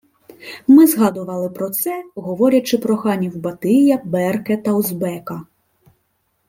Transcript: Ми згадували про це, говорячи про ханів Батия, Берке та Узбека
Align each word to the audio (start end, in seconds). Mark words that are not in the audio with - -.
Ми 0.67 0.87
згадували 0.87 1.49
про 1.49 1.69
це, 1.69 2.03
говорячи 2.15 2.77
про 2.77 2.97
ханів 2.97 3.37
Батия, 3.37 4.01
Берке 4.05 4.57
та 4.57 4.73
Узбека 4.73 5.43